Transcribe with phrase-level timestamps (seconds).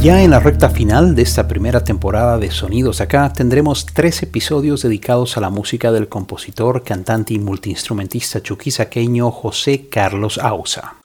[0.00, 4.82] Ya en la recta final de esta primera temporada de Sonidos Acá tendremos tres episodios
[4.82, 10.98] dedicados a la música del compositor, cantante y multiinstrumentista chuquisaqueño José Carlos Ausa.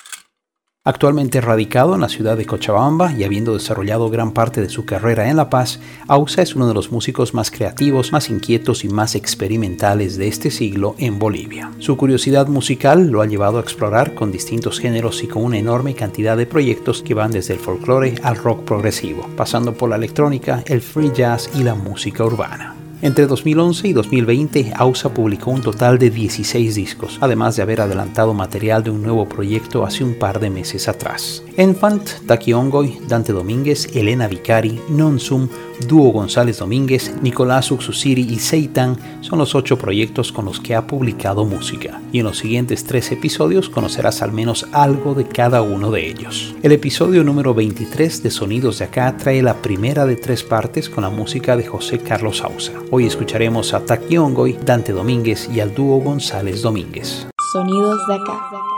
[0.86, 5.30] Actualmente radicado en la ciudad de Cochabamba y habiendo desarrollado gran parte de su carrera
[5.30, 5.80] en La Paz,
[6.10, 10.52] Ausa es uno de los músicos más creativos, más inquietos y más experimentales de este
[10.52, 11.72] siglo en Bolivia.
[11.80, 15.96] Su curiosidad musical lo ha llevado a explorar con distintos géneros y con una enorme
[15.96, 20.66] cantidad de proyectos que van desde el folclore al rock progresivo, pasando por la electrónica,
[20.68, 22.83] el free jazz y la música urbana.
[23.03, 28.34] Entre 2011 y 2020, AUSA publicó un total de 16 discos, además de haber adelantado
[28.34, 31.43] material de un nuevo proyecto hace un par de meses atrás.
[31.57, 35.49] Enfant, Taki Ongoy, Dante Domínguez, Elena Vicari, Nonsum,
[35.88, 40.88] Dúo González Domínguez, Nicolás Uxusiri y Seitan son los ocho proyectos con los que ha
[40.88, 45.91] publicado música, y en los siguientes tres episodios conocerás al menos algo de cada uno
[45.91, 46.55] de ellos.
[46.63, 51.04] El episodio número 23 de Sonidos de Acá trae la primera de tres partes con
[51.04, 52.74] la música de José Carlos Ausa.
[52.91, 57.27] Hoy escucharemos a Taki Ongoy, Dante Domínguez y al dúo González Domínguez.
[57.51, 58.73] Sonidos de Acá.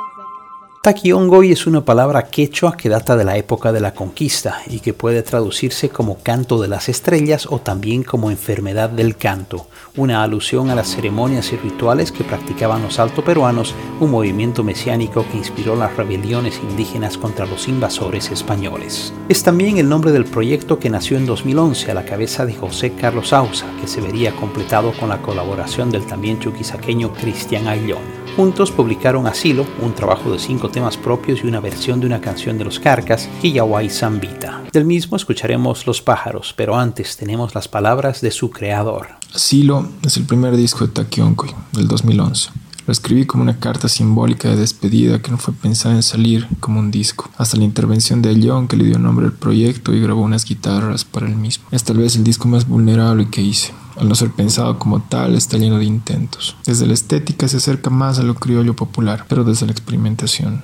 [0.85, 4.93] Taquiongoy es una palabra quechua que data de la época de la conquista y que
[4.93, 9.65] puede traducirse como canto de las estrellas o también como enfermedad del canto,
[9.97, 15.39] una alusión a las ceremonias y rituales que practicaban los altoperuanos, un movimiento mesiánico que
[15.39, 19.11] inspiró las rebeliones indígenas contra los invasores españoles.
[19.27, 22.93] Es también el nombre del proyecto que nació en 2011 a la cabeza de José
[22.93, 28.25] Carlos Ausa, que se vería completado con la colaboración del también chuquisaqueño Cristian Aguillón.
[28.35, 32.57] Juntos publicaron Asilo, un trabajo de cinco temas propios y una versión de una canción
[32.57, 34.61] de los Carcas, Kiyahuay Zambita.
[34.73, 39.07] Del mismo escucharemos Los pájaros, pero antes tenemos las palabras de su creador.
[39.33, 42.49] Asilo es el primer disco de Takionkoy, del 2011.
[42.85, 46.81] Lo escribí como una carta simbólica de despedida que no fue pensada en salir como
[46.81, 50.23] un disco, hasta la intervención de John que le dio nombre al proyecto y grabó
[50.23, 51.63] unas guitarras para él mismo.
[51.71, 55.35] Es tal vez el disco más vulnerable que hice al no ser pensado como tal,
[55.35, 56.55] está lleno de intentos.
[56.65, 60.61] Desde la estética se acerca más a lo criollo popular, pero desde la experimentación.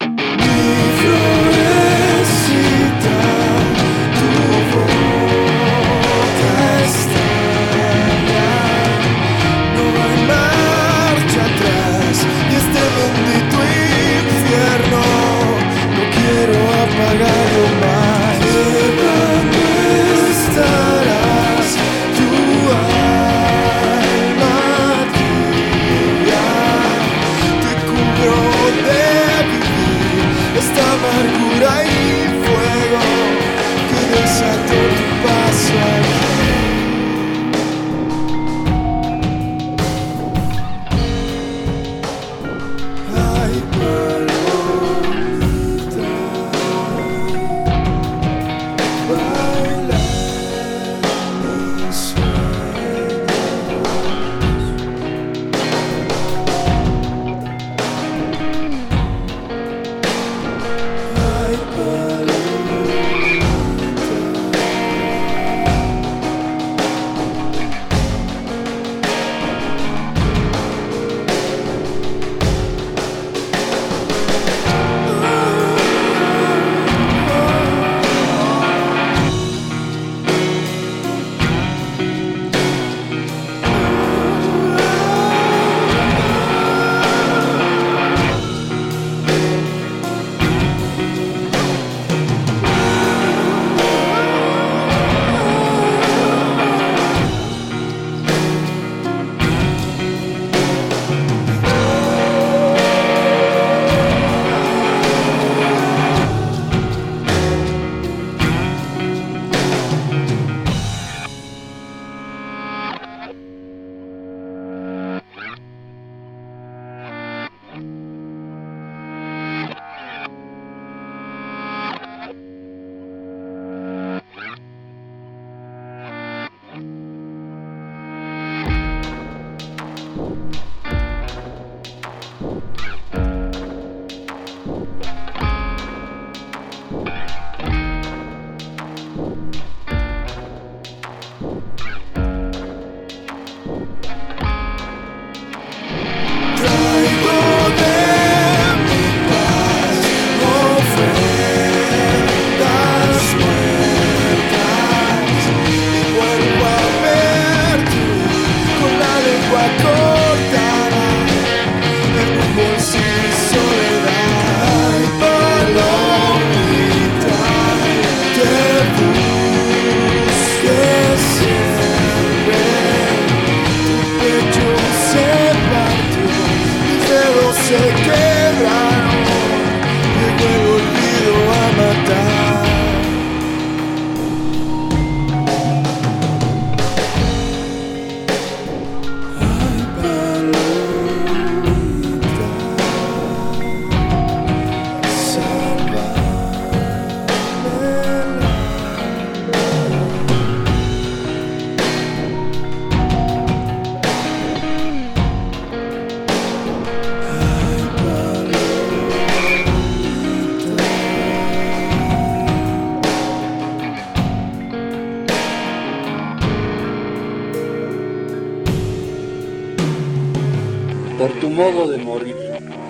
[222.01, 222.35] Morir,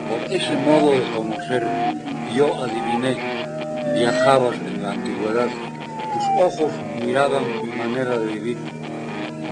[0.10, 1.66] por ese modo de conocer,
[2.36, 3.18] yo adiviné,
[3.94, 5.48] viajabas en la antigüedad,
[6.14, 6.72] tus ojos
[7.04, 8.58] miraban mi manera de vivir,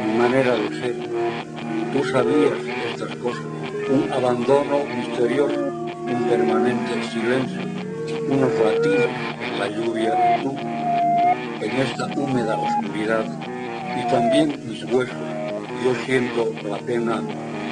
[0.05, 0.95] mi manera de ser.
[1.93, 2.53] Tú sabías
[2.91, 3.43] estas cosas,
[3.89, 7.61] un abandono misterioso, un permanente silencio,
[8.29, 9.09] unos latidos
[9.41, 10.55] en la lluvia, tú,
[11.61, 13.25] en esta húmeda oscuridad,
[13.97, 15.15] y también mis huesos,
[15.83, 17.21] yo siento la pena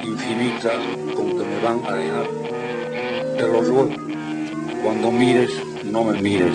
[0.08, 0.70] infinita
[1.14, 2.26] con que me van a dejar.
[3.36, 3.90] Te lo ruego,
[4.82, 5.50] cuando mires,
[5.84, 6.54] no me mires.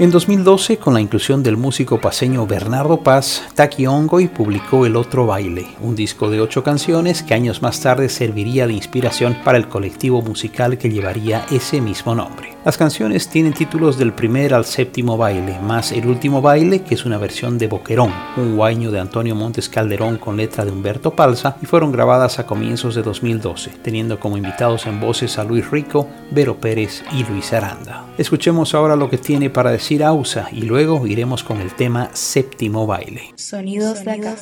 [0.00, 5.26] En 2012, con la inclusión del músico paseño Bernardo Paz, Taki Ongoy publicó El Otro
[5.26, 9.66] Baile, un disco de ocho canciones que años más tarde serviría de inspiración para el
[9.66, 12.56] colectivo musical que llevaría ese mismo nombre.
[12.64, 17.04] Las canciones tienen títulos del primer al séptimo baile, más el último baile, que es
[17.04, 21.56] una versión de Boquerón, un guaño de Antonio Montes Calderón con letra de Humberto Palza,
[21.60, 26.06] y fueron grabadas a comienzos de 2012, teniendo como invitados en voces a Luis Rico,
[26.30, 28.07] Vero Pérez y Luis Aranda.
[28.18, 32.84] Escuchemos ahora lo que tiene para decir Ausa y luego iremos con el tema séptimo
[32.84, 33.32] baile.
[33.36, 34.34] Sonidos de acá.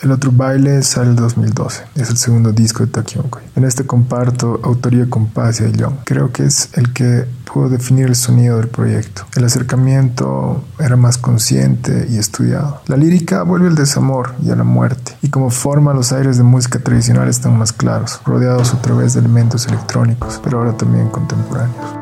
[0.00, 3.40] El otro baile sale el 2012, es el segundo disco de Takionko.
[3.56, 5.94] En este comparto autoría con Paz y Young.
[6.04, 9.26] Creo que es el que pudo definir el sonido del proyecto.
[9.34, 12.82] El acercamiento era más consciente y estudiado.
[12.86, 16.44] La lírica vuelve al desamor y a la muerte, y como forma los aires de
[16.44, 21.99] música tradicional están más claros, rodeados otra vez de elementos electrónicos, pero ahora también contemporáneos.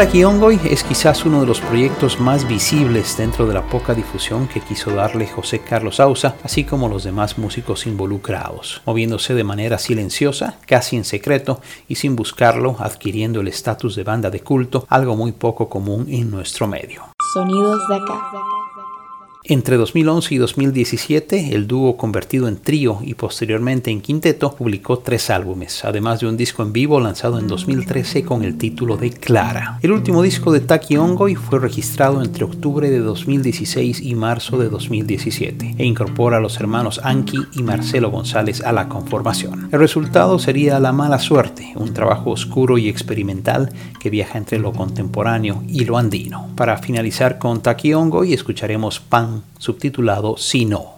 [0.00, 4.60] Ongoy es quizás uno de los proyectos más visibles dentro de la poca difusión que
[4.60, 10.60] quiso darle José Carlos Ausa, así como los demás músicos involucrados, moviéndose de manera silenciosa,
[10.66, 15.32] casi en secreto y sin buscarlo, adquiriendo el estatus de banda de culto, algo muy
[15.32, 17.02] poco común en nuestro medio.
[17.34, 18.57] Sonidos de acá.
[19.50, 25.30] Entre 2011 y 2017, el dúo convertido en trío y posteriormente en quinteto publicó tres
[25.30, 29.78] álbumes, además de un disco en vivo lanzado en 2013 con el título de Clara.
[29.80, 34.68] El último disco de Taki Ongoy fue registrado entre octubre de 2016 y marzo de
[34.68, 39.70] 2017 e incorpora a los hermanos Anki y Marcelo González a la conformación.
[39.72, 44.72] El resultado sería La Mala Suerte, un trabajo oscuro y experimental que viaja entre lo
[44.72, 46.50] contemporáneo y lo andino.
[46.54, 50.96] Para finalizar con Taki Ongoy escucharemos Pan subtitulado Si no.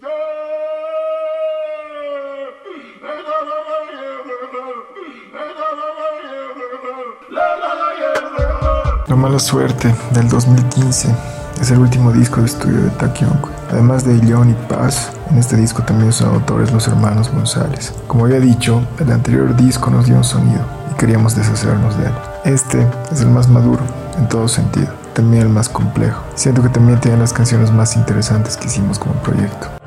[9.08, 11.14] La mala suerte del 2015
[11.60, 13.50] es el último disco de estudio de Takyonko.
[13.70, 17.92] Además de Leon y Paz, en este disco también son autores los hermanos González.
[18.06, 22.12] Como había dicho, el anterior disco nos dio un sonido y queríamos deshacernos de él.
[22.44, 23.82] Este es el más maduro
[24.16, 26.24] en todo sentido también el más complejo.
[26.34, 29.79] Siento que también tiene las canciones más interesantes que hicimos como proyecto.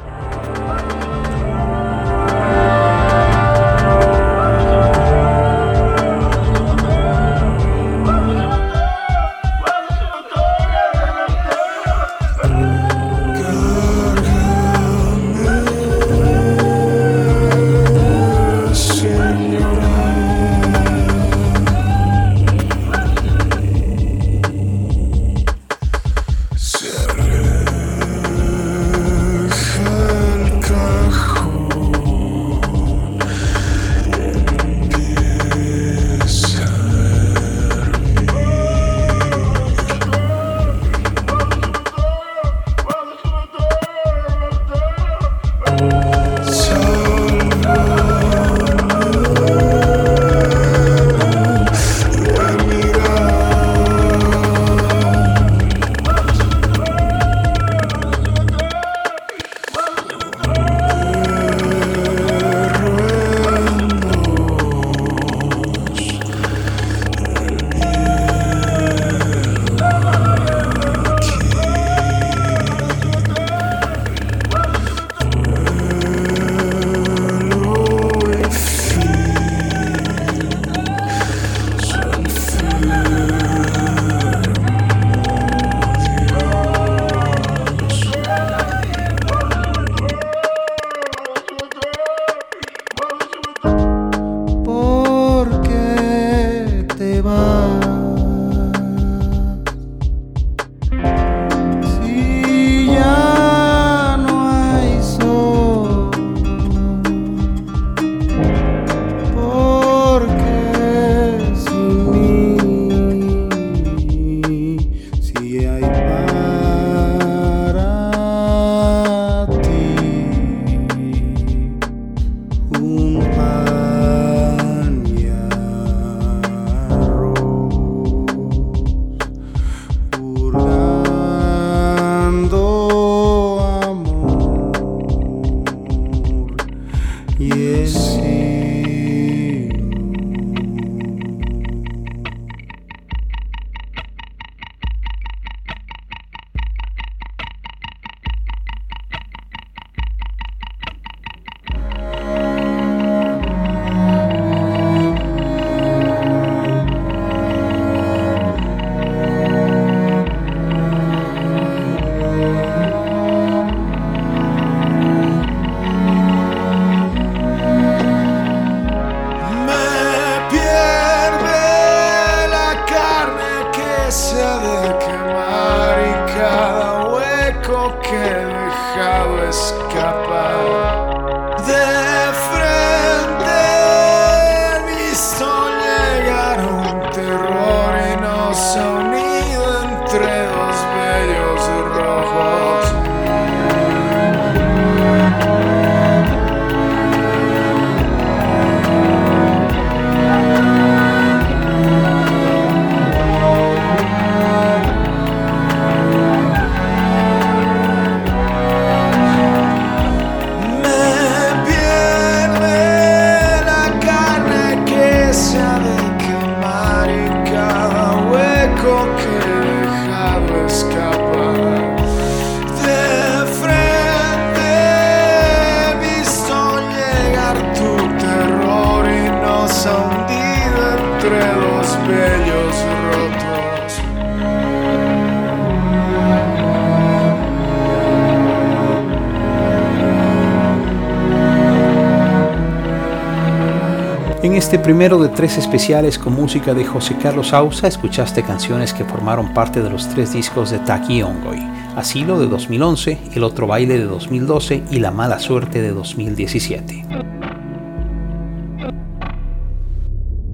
[244.53, 249.03] En este primero de tres especiales con música de José Carlos Ausa escuchaste canciones que
[249.03, 251.57] formaron parte de los tres discos de Taki Ongoy,
[251.95, 257.03] Asilo de 2011, El Otro Baile de 2012 y La Mala Suerte de 2017.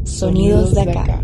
[0.06, 1.22] Sonidos de acá.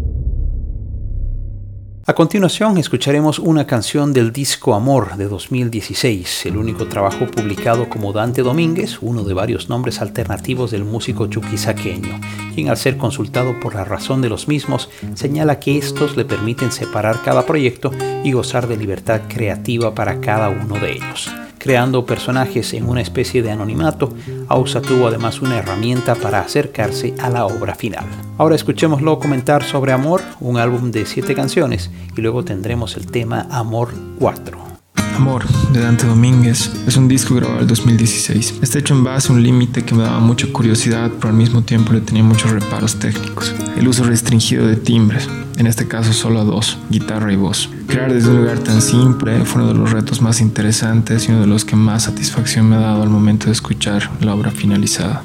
[2.07, 8.13] A continuación escucharemos una canción del disco Amor de 2016, el único trabajo publicado como
[8.13, 12.21] Dante Domínguez, uno de varios nombres alternativos del músico chuquisaqueño,
[12.53, 16.71] quien al ser consultado por la razón de los mismos señala que estos le permiten
[16.71, 17.89] separar cada proyecto
[18.23, 21.31] y gozar de libertad creativa para cada uno de ellos
[21.65, 24.13] creando personajes en una especie de anonimato,
[24.49, 28.05] Ausa tuvo además una herramienta para acercarse a la obra final.
[28.37, 33.47] Ahora escuchémoslo comentar sobre Amor, un álbum de siete canciones, y luego tendremos el tema
[33.49, 34.74] Amor 4.
[35.15, 38.55] Amor, de Dante Domínguez, es un disco grabado en 2016.
[38.61, 41.61] Está hecho en base a un límite que me daba mucha curiosidad, pero al mismo
[41.61, 43.55] tiempo le tenía muchos reparos técnicos.
[43.77, 47.69] El uso restringido de timbres, en este caso solo a dos, guitarra y voz.
[47.87, 51.41] Crear desde un lugar tan simple fue uno de los retos más interesantes y uno
[51.41, 55.23] de los que más satisfacción me ha dado al momento de escuchar la obra finalizada.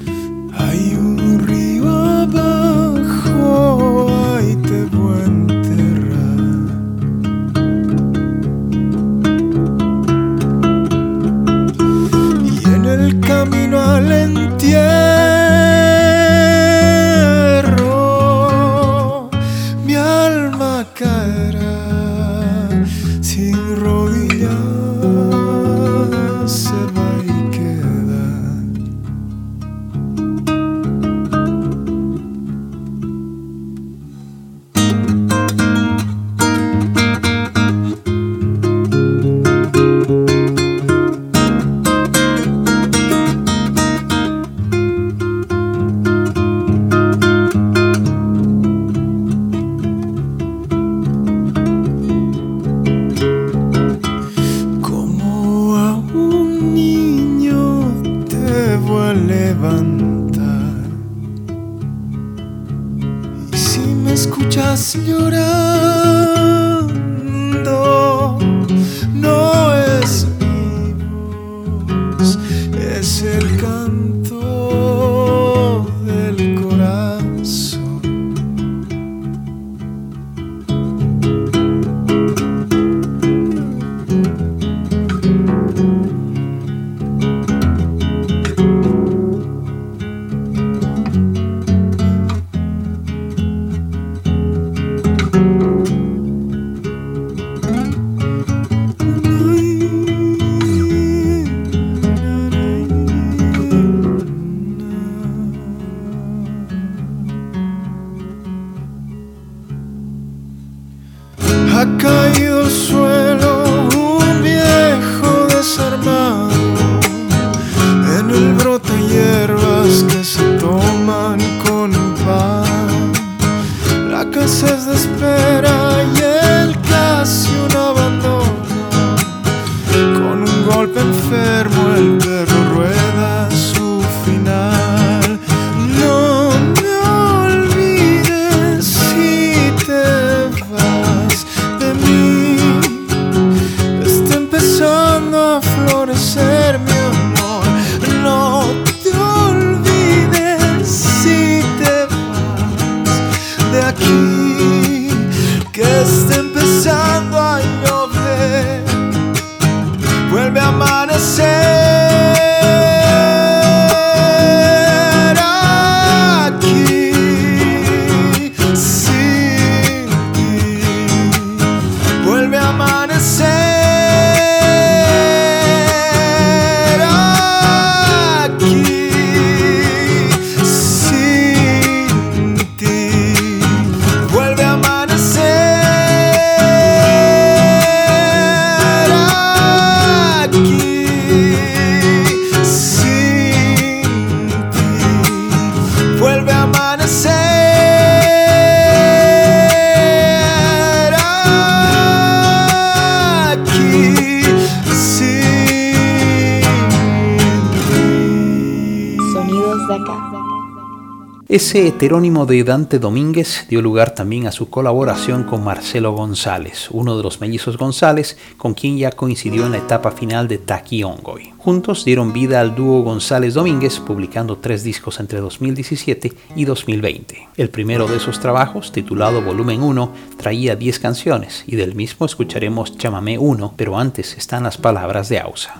[211.60, 217.18] Ese heterónimo de Dante Domínguez dio lugar también a su colaboración con Marcelo González, uno
[217.18, 221.52] de los mellizos González, con quien ya coincidió en la etapa final de Taki Ongoy.
[221.58, 227.48] Juntos dieron vida al dúo González Domínguez, publicando tres discos entre 2017 y 2020.
[227.58, 232.96] El primero de esos trabajos, titulado Volumen 1, traía 10 canciones y del mismo escucharemos
[232.96, 235.74] Chamamé 1, pero antes están las palabras de Ausa.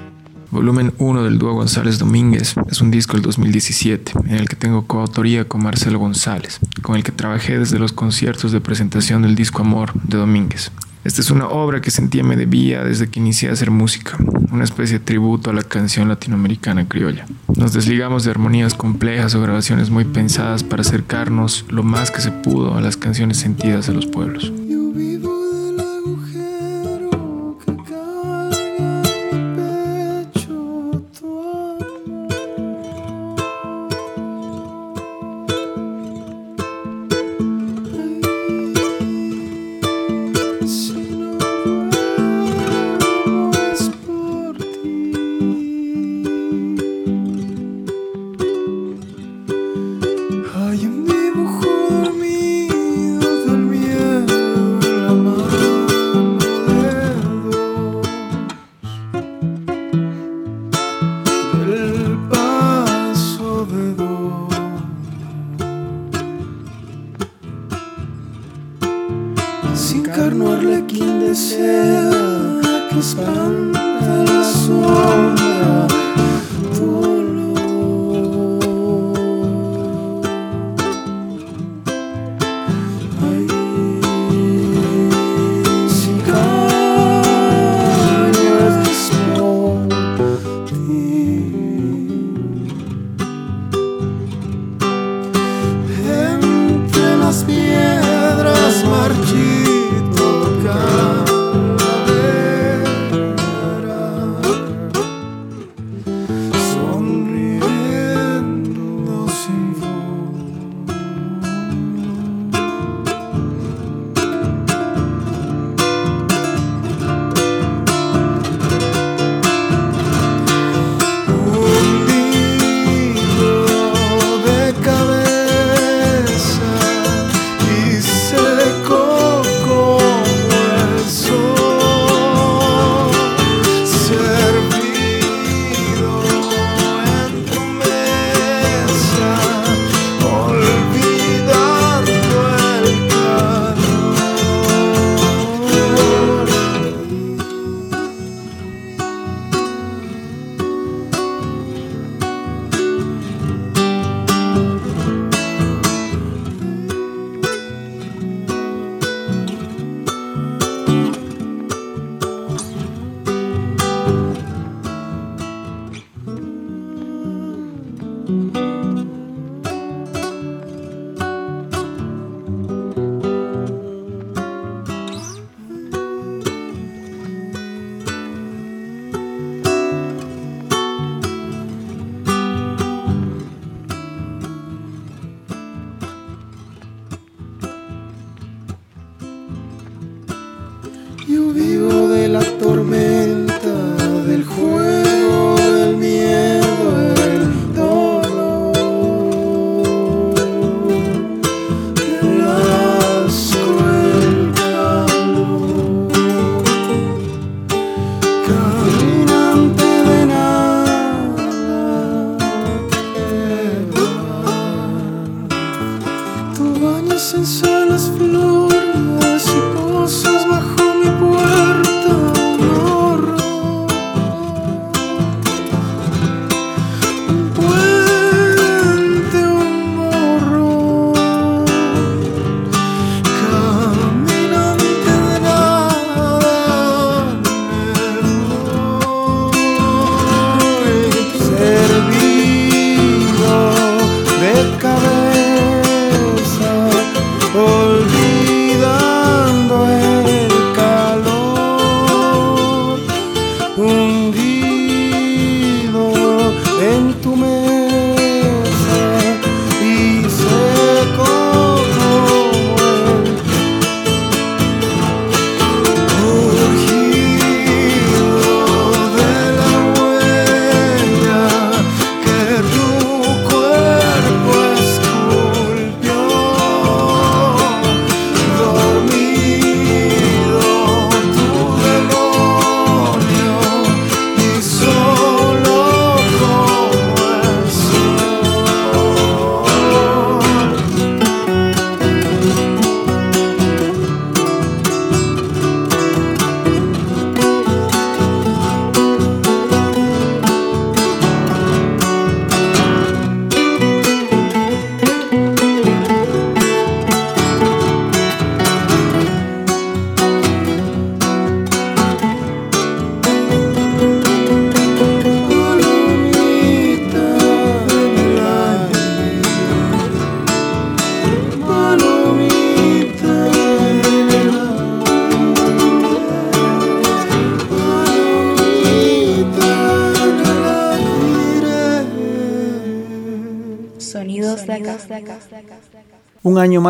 [0.51, 4.85] Volumen 1 del dúo González Domínguez es un disco del 2017 en el que tengo
[4.85, 9.63] coautoría con Marcelo González, con el que trabajé desde los conciertos de presentación del disco
[9.63, 10.73] Amor de Domínguez.
[11.05, 14.19] Esta es una obra que sentía me debía desde que inicié a hacer música,
[14.51, 17.27] una especie de tributo a la canción latinoamericana criolla.
[17.57, 22.33] Nos desligamos de armonías complejas o grabaciones muy pensadas para acercarnos lo más que se
[22.33, 24.53] pudo a las canciones sentidas de los pueblos.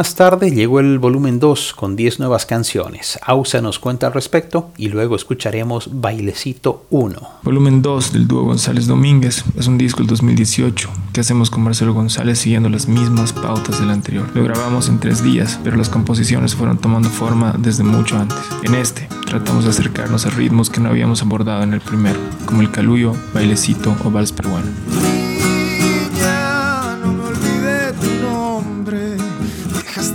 [0.00, 3.18] Más tarde llegó el volumen 2 con 10 nuevas canciones.
[3.20, 7.20] Ausa nos cuenta al respecto y luego escucharemos Bailecito 1.
[7.42, 11.92] Volumen 2 del dúo González Domínguez es un disco del 2018 que hacemos con Marcelo
[11.92, 14.26] González siguiendo las mismas pautas del anterior.
[14.32, 18.38] Lo grabamos en tres días, pero las composiciones fueron tomando forma desde mucho antes.
[18.62, 22.62] En este tratamos de acercarnos a ritmos que no habíamos abordado en el primero, como
[22.62, 24.70] el caluyo, bailecito o vals peruano.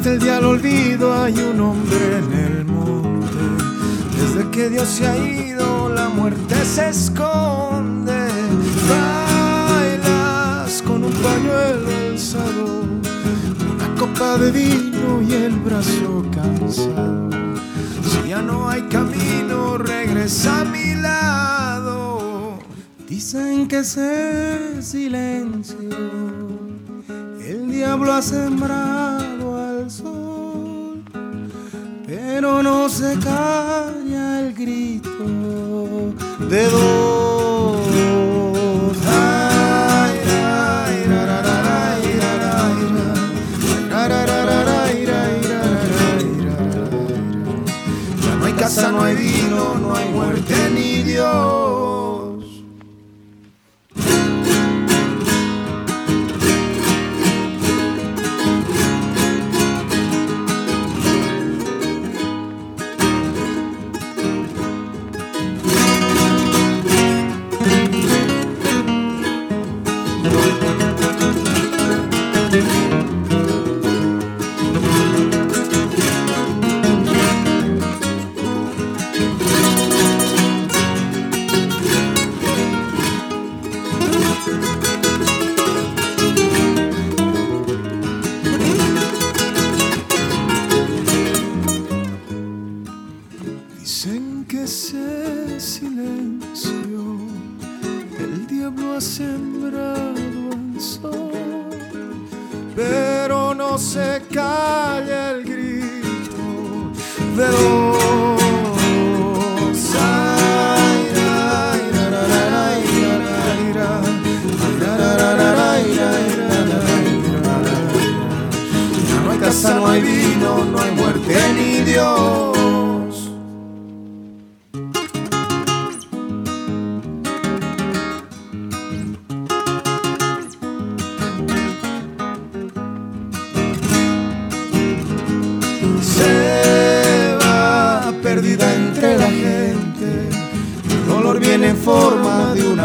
[0.05, 3.27] El día al olvido hay un hombre en el monte.
[4.19, 8.27] Desde que Dios se ha ido, la muerte se esconde.
[8.89, 12.83] Bailas con un pañuelo alzado,
[13.73, 17.29] una copa de vino y el brazo cansado.
[18.03, 22.59] Si ya no hay camino, regresa a mi lado.
[23.07, 25.77] Dicen que ese silencio
[27.39, 29.34] el diablo ha sembrado
[32.35, 35.25] pero no se calla el grito
[36.49, 37.77] de dos.
[48.21, 51.54] Ya no hay casa, no hay vino, no hay muerte ni Dios.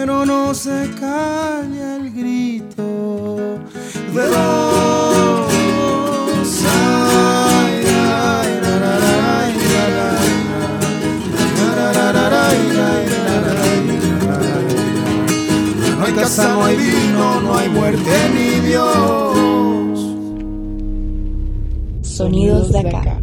[0.00, 3.58] pero no se calla el grito
[4.14, 4.28] de
[16.46, 19.98] no hay vino, no hay muerte ni Dios.
[22.02, 23.17] Sonidos de acá.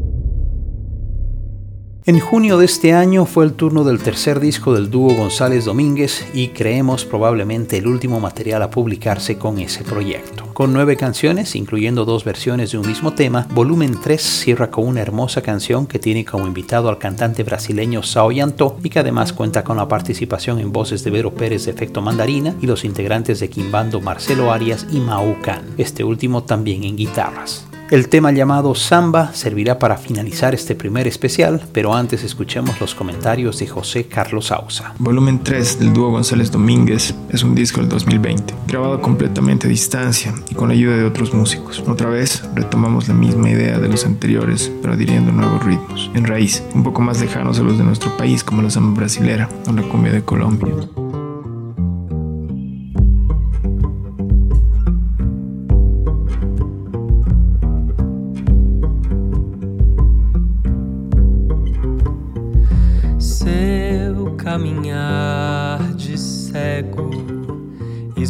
[2.08, 6.24] En junio de este año fue el turno del tercer disco del dúo González Domínguez
[6.36, 10.46] y creemos probablemente el último material a publicarse con ese proyecto.
[10.54, 15.02] Con nueve canciones, incluyendo dos versiones de un mismo tema, Volumen 3 cierra con una
[15.02, 19.64] hermosa canción que tiene como invitado al cantante brasileño Sao Yanto y que además cuenta
[19.64, 23.50] con la participación en voces de Vero Pérez de Efecto Mandarina y los integrantes de
[23.50, 27.66] Quimbando Marcelo Arias y Mau Can, este último también en guitarras.
[27.96, 33.58] El tema llamado Samba servirá para finalizar este primer especial, pero antes escuchemos los comentarios
[33.60, 34.94] de José Carlos Ausa.
[35.00, 40.36] Volumen 3 del dúo González Domínguez es un disco del 2020, grabado completamente a distancia
[40.50, 41.82] y con ayuda de otros músicos.
[41.88, 46.64] Otra vez retomamos la misma idea de los anteriores, pero adhiriendo nuevos ritmos, en raíz,
[46.74, 49.84] un poco más lejanos a los de nuestro país como la samba brasilera o la
[49.84, 50.74] cumbia de Colombia.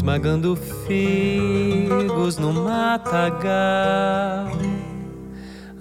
[0.05, 4.51] Esmagando figos no matagal.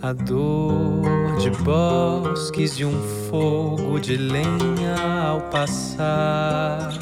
[0.03, 4.97] A dor de bosques de um fogo de lenha
[5.29, 6.93] ao passar.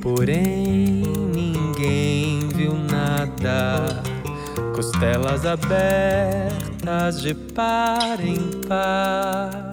[0.00, 1.02] Porém,
[1.34, 4.02] ninguém viu nada.
[4.74, 6.71] Costelas abertas
[7.22, 9.70] de par em par.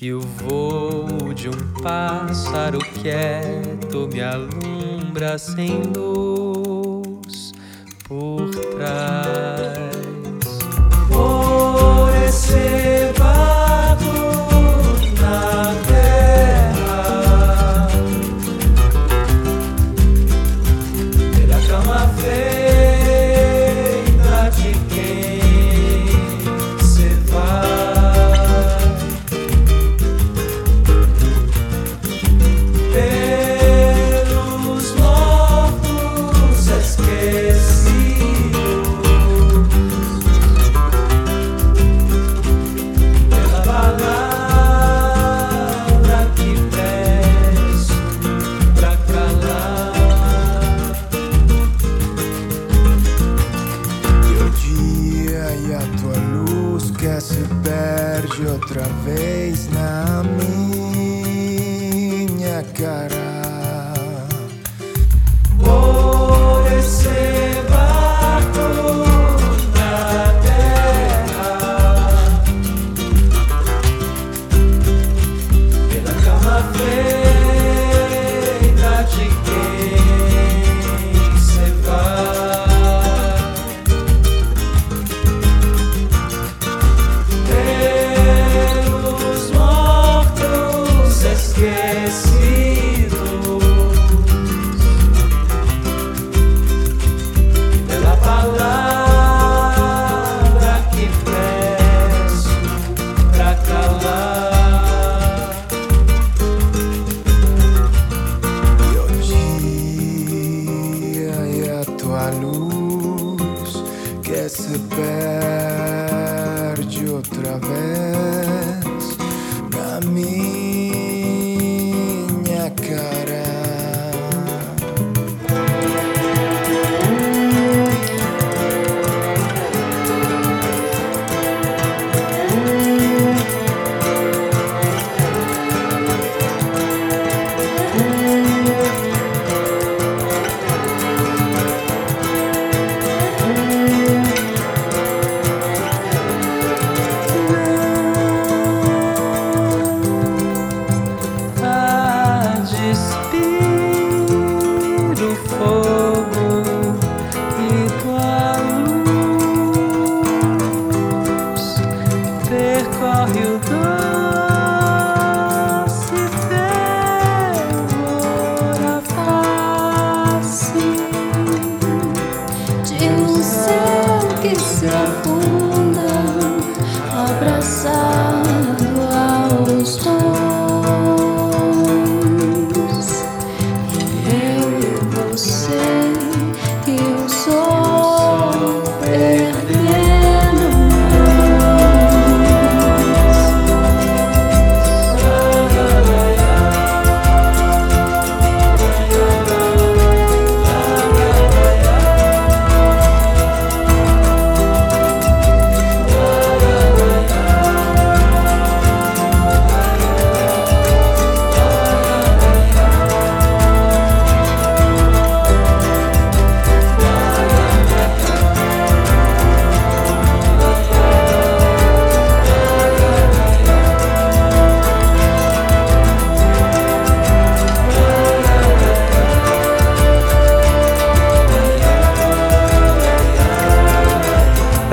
[0.00, 7.52] E o voo de um pássaro quieto me alumbra sem luz
[8.06, 9.95] por trás.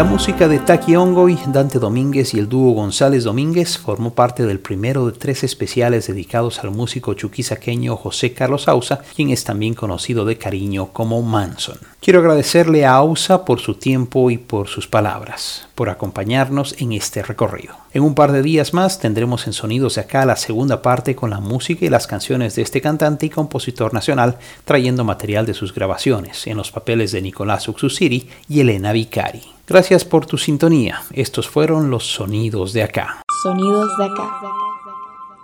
[0.03, 5.05] Música de Taki Ongoy, Dante Domínguez y el dúo González Domínguez formó parte del primero
[5.05, 10.37] de tres especiales dedicados al músico chuquisaqueño José Carlos Ausa, quien es también conocido de
[10.37, 11.77] cariño como Manson.
[12.01, 17.23] Quiero agradecerle a Ausa por su tiempo y por sus palabras, por acompañarnos en este
[17.23, 17.75] recorrido.
[17.93, 21.29] En un par de días más tendremos en Sonidos de Acá la segunda parte con
[21.29, 25.73] la música y las canciones de este cantante y compositor nacional, trayendo material de sus
[25.73, 29.41] grabaciones en los papeles de Nicolás Uxusiri y Elena Vicari.
[29.67, 31.01] Gracias por tu sintonía.
[31.13, 33.21] Estos fueron los sonidos de acá.
[33.43, 34.62] Sonidos de acá.